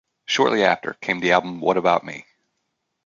[0.25, 2.25] Shortly after came the album What About Me?